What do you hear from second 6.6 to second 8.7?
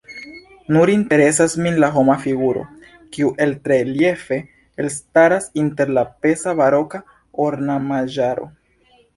baroka ornamaĵaro.